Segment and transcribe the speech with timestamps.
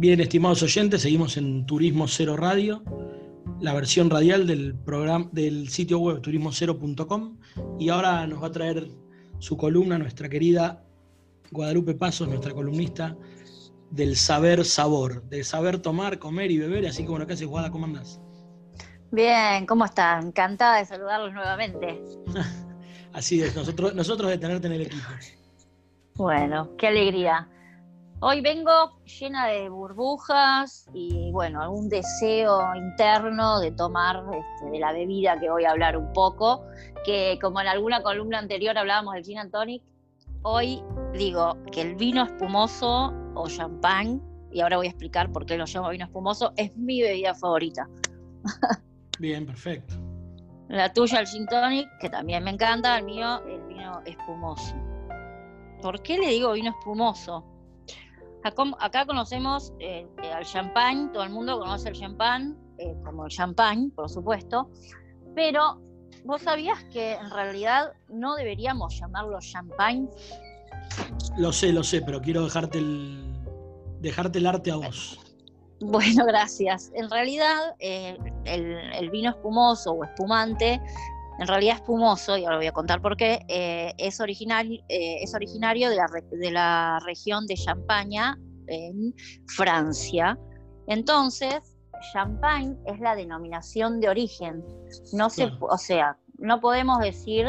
[0.00, 2.82] Bien, estimados oyentes, seguimos en Turismo Cero Radio,
[3.60, 7.36] la versión radial del programa del sitio web turismocero.com
[7.78, 8.88] y ahora nos va a traer
[9.40, 10.82] su columna nuestra querida
[11.50, 13.14] Guadalupe Pasos, nuestra columnista
[13.90, 17.70] del saber sabor, de saber tomar, comer y beber, así que bueno, ¿qué haces Guada?
[17.70, 18.22] ¿Cómo andás?
[19.10, 20.28] Bien, ¿cómo están?
[20.28, 22.02] Encantada de saludarlos nuevamente.
[23.12, 25.08] así es, nosotros, nosotros de tenerte en el equipo.
[26.14, 27.50] Bueno, qué alegría.
[28.22, 34.92] Hoy vengo llena de burbujas y bueno, algún deseo interno de tomar este, de la
[34.92, 36.62] bebida que voy a hablar un poco,
[37.02, 39.82] que como en alguna columna anterior hablábamos del gin and tonic,
[40.42, 40.82] hoy
[41.14, 44.20] digo que el vino espumoso o champán,
[44.52, 47.88] y ahora voy a explicar por qué lo llamo vino espumoso, es mi bebida favorita.
[49.18, 49.94] Bien, perfecto.
[50.68, 54.74] La tuya el gin tonic, que también me encanta, el mío el vino espumoso.
[55.80, 57.46] ¿Por qué le digo vino espumoso?
[58.42, 63.30] Acá, conocemos eh, eh, al champán, todo el mundo conoce el champán eh, como el
[63.30, 64.70] champán, por supuesto,
[65.34, 65.80] pero
[66.24, 70.08] ¿vos sabías que en realidad no deberíamos llamarlo champán?
[71.36, 73.38] Lo sé, lo sé, pero quiero dejarte el,
[74.00, 75.20] dejarte el arte a vos.
[75.80, 76.90] Bueno, gracias.
[76.94, 80.80] En realidad, el, vino espumoso o espumante
[81.40, 85.34] en realidad espumoso, y ahora voy a contar por qué, eh, es, original, eh, es
[85.34, 89.14] originario de la, de la región de Champaña, en
[89.46, 90.38] Francia.
[90.86, 91.78] Entonces,
[92.12, 94.62] champagne es la denominación de origen.
[95.14, 97.46] No se, o sea, no podemos decir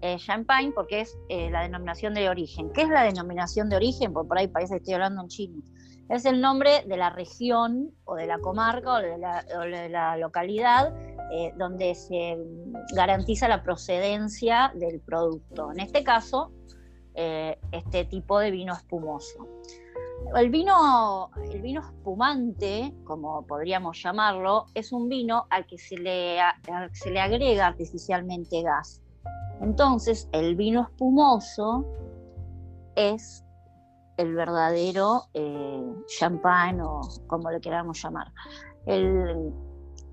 [0.00, 2.72] eh, champagne porque es la denominación de origen.
[2.72, 4.14] ¿Qué es la denominación de origen?
[4.14, 5.62] Porque por ahí parece que estoy hablando en chino.
[6.08, 9.88] Es el nombre de la región o de la comarca o de la, o de
[9.88, 10.94] la localidad
[11.32, 12.36] eh, donde se
[12.94, 15.72] garantiza la procedencia del producto.
[15.72, 16.52] En este caso,
[17.14, 19.48] eh, este tipo de vino espumoso.
[20.36, 26.38] El vino, el vino espumante, como podríamos llamarlo, es un vino al que se le,
[26.92, 29.02] se le agrega artificialmente gas.
[29.60, 31.84] Entonces, el vino espumoso
[32.96, 33.44] es
[34.16, 38.32] el verdadero eh, champán o como le queramos llamar.
[38.86, 39.52] El,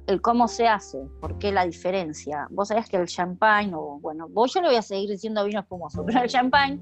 [0.07, 2.47] el cómo se hace, por qué la diferencia.
[2.50, 5.59] Vos sabés que el champán, o bueno, vos yo le voy a seguir diciendo vino
[5.59, 6.81] espumoso, pero el champán,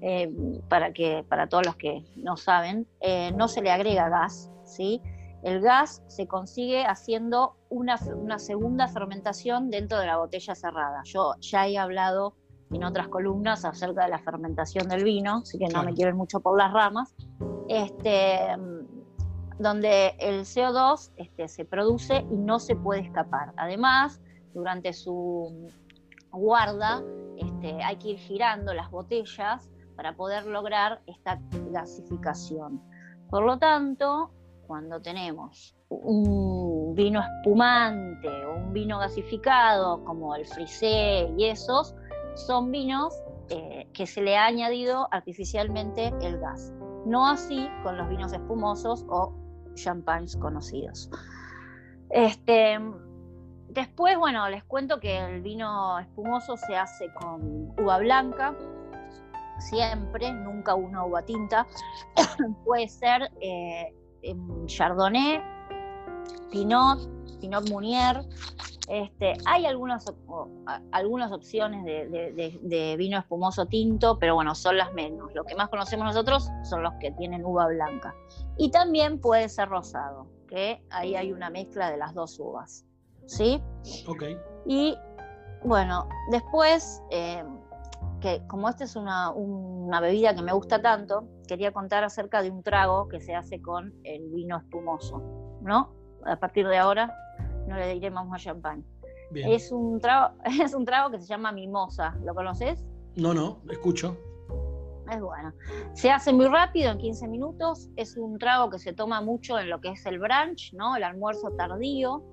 [0.00, 0.30] eh,
[0.68, 5.00] para, que, para todos los que no saben, eh, no se le agrega gas, ¿sí?
[5.42, 11.02] El gas se consigue haciendo una, una, segunda fermentación dentro de la botella cerrada.
[11.04, 12.34] Yo ya he hablado
[12.72, 16.16] en otras columnas acerca de la fermentación del vino, así que no me quiero ir
[16.16, 17.14] mucho por las ramas.
[17.68, 18.38] Este,
[19.58, 23.52] donde el CO2 este, se produce y no se puede escapar.
[23.56, 24.20] Además,
[24.54, 25.70] durante su
[26.30, 27.02] guarda
[27.36, 31.40] este, hay que ir girando las botellas para poder lograr esta
[31.70, 32.82] gasificación.
[33.30, 34.30] Por lo tanto,
[34.66, 41.94] cuando tenemos un vino espumante o un vino gasificado como el frisé y esos,
[42.34, 43.14] son vinos
[43.48, 46.72] eh, que se le ha añadido artificialmente el gas.
[47.06, 49.32] No así con los vinos espumosos o
[49.76, 51.10] champagnes conocidos.
[52.10, 52.78] Este,
[53.68, 58.54] después, bueno, les cuento que el vino espumoso se hace con uva blanca,
[59.58, 61.66] siempre, nunca una uva tinta.
[62.64, 63.94] Puede ser eh,
[64.66, 65.40] Chardonnay,
[66.50, 66.98] Pinot,
[67.40, 68.22] Pinot Munier.
[68.88, 70.04] Este, hay algunas,
[70.92, 72.32] algunas opciones de,
[72.62, 75.34] de, vino espumoso tinto, pero bueno, son las menos.
[75.34, 78.14] Lo que más conocemos nosotros son los que tienen uva blanca.
[78.56, 82.84] Y también puede ser rosado, que ahí hay una mezcla de las dos uvas.
[83.26, 83.60] ¿Sí?
[84.06, 84.22] Ok.
[84.66, 84.96] Y
[85.64, 87.42] bueno, después, eh,
[88.20, 89.32] que como esta es una,
[90.00, 93.92] bebida que me gusta tanto, quería contar acerca de un trago que se hace con
[94.04, 95.22] el vino espumoso,
[95.60, 95.92] ¿no?
[96.26, 97.14] A partir de ahora
[97.66, 98.84] no le diremos más champán.
[99.34, 102.84] Es un, trago, es un trago que se llama mimosa, ¿lo conoces?
[103.16, 104.16] No, no, escucho.
[105.10, 105.52] Es bueno.
[105.94, 107.88] Se hace muy rápido, en 15 minutos.
[107.96, 110.96] Es un trago que se toma mucho en lo que es el brunch, ¿no?
[110.96, 112.24] El almuerzo tardío.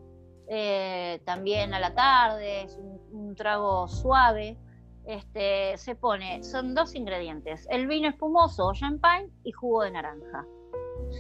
[0.48, 4.58] Eh, también a la tarde, es un, trago suave.
[5.06, 10.46] Este, se pone, son dos ingredientes, el vino espumoso o champagne y jugo de naranja.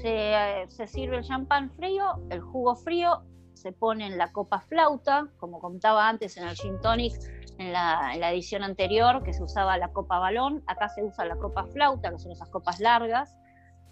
[0.02, 3.24] Se, se sirve el champán frío, el jugo frío,
[3.54, 7.14] se pone en la copa flauta, como contaba antes en el gin tonic,
[7.60, 11.66] en la, edición anterior que se usaba la copa balón, acá se usa la copa
[11.68, 13.38] flauta, que son esas copas largas.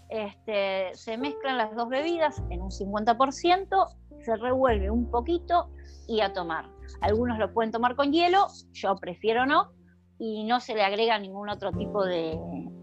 [0.09, 5.69] Este, se mezclan las dos bebidas en un 50%, se revuelve un poquito
[6.07, 6.69] y a tomar.
[6.99, 9.71] Algunos lo pueden tomar con hielo, yo prefiero no,
[10.19, 12.37] y no se le agrega ningún otro tipo de,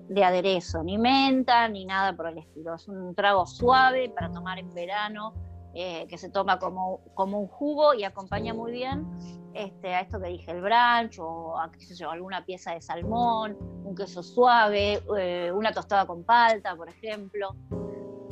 [0.09, 2.75] de aderezo, ni menta, ni nada por el estilo.
[2.75, 5.35] Es un trago suave para tomar en verano,
[5.75, 9.07] eh, que se toma como, como un jugo y acompaña muy bien
[9.55, 11.71] este, a esto que dije, el brunch o a,
[12.11, 17.55] alguna pieza de salmón, un queso suave, eh, una tostada con palta, por ejemplo.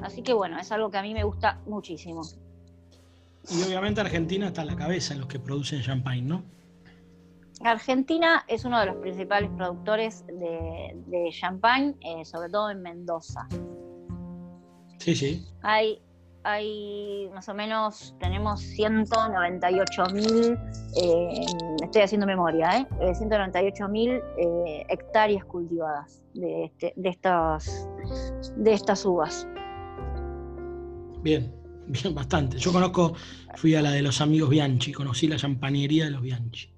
[0.02, 2.23] Así que bueno, es algo que a mí me gusta muchísimo.
[3.50, 6.43] Y obviamente Argentina está a la cabeza en los que producen champagne, ¿no?
[7.62, 13.47] Argentina es uno de los principales productores de, de champagne, eh, sobre todo en Mendoza.
[14.99, 15.47] Sí, sí.
[15.62, 16.00] Hay,
[16.44, 20.58] hay más o menos, tenemos 198 mil,
[21.03, 21.47] eh,
[21.82, 23.14] estoy haciendo memoria, ¿eh?
[23.14, 24.20] 198 eh, mil
[24.88, 27.88] hectáreas cultivadas de, este, de, estas,
[28.56, 29.49] de estas uvas.
[31.23, 31.52] Bien,
[31.87, 32.59] bien, bastante.
[32.59, 33.14] Yo conozco,
[33.55, 36.75] fui a la de los amigos Bianchi, conocí la champañería de los Bianchi.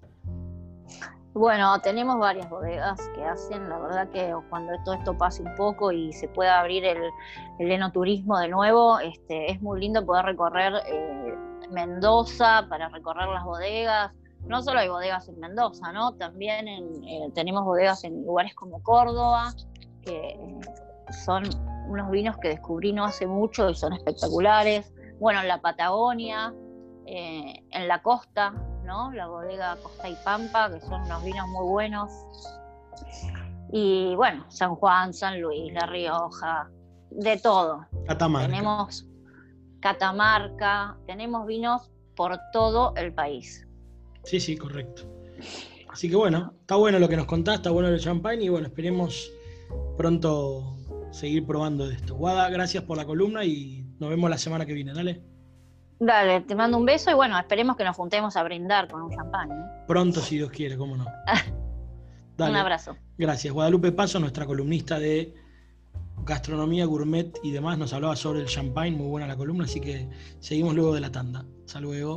[1.39, 5.93] Bueno, tenemos varias bodegas que hacen, la verdad que cuando todo esto pase un poco
[5.93, 6.99] y se pueda abrir el,
[7.61, 11.39] el enoturismo de nuevo, este, es muy lindo poder recorrer eh,
[11.71, 14.11] Mendoza para recorrer las bodegas.
[14.49, 16.13] No solo hay bodegas en Mendoza, ¿no?
[16.15, 19.55] También eh, tenemos bodegas en lugares como Córdoba,
[20.03, 20.37] que
[21.25, 21.45] son
[21.87, 24.93] unos vinos que descubrí no hace mucho y son espectaculares.
[25.21, 26.53] Bueno, en la Patagonia,
[27.07, 28.53] eh, en la costa,
[28.89, 32.11] la bodega Costa y Pampa, que son unos vinos muy buenos.
[33.73, 36.71] Y bueno, San Juan, San Luis, La Rioja,
[37.11, 37.87] de todo.
[38.07, 38.49] Catamarca.
[38.49, 39.07] Tenemos
[39.81, 43.67] Catamarca, tenemos vinos por todo el país.
[44.25, 45.03] Sí, sí, correcto.
[45.91, 48.67] Así que bueno, está bueno lo que nos contás, está bueno el champagne y bueno,
[48.67, 49.31] esperemos
[49.97, 50.77] pronto
[51.11, 52.15] seguir probando de esto.
[52.17, 55.23] Guada, gracias por la columna y nos vemos la semana que viene, dale.
[56.01, 59.11] Dale, te mando un beso y bueno, esperemos que nos juntemos a brindar con un
[59.11, 59.51] champán.
[59.51, 59.85] ¿eh?
[59.87, 61.07] Pronto, si Dios quiere, cómo no.
[62.39, 62.97] Un abrazo.
[63.17, 63.53] Gracias.
[63.53, 65.35] Guadalupe Paso, nuestra columnista de
[66.25, 70.09] gastronomía, gourmet y demás, nos hablaba sobre el champagne, muy buena la columna, así que
[70.39, 71.45] seguimos luego de la tanda.
[71.65, 72.17] Hasta luego.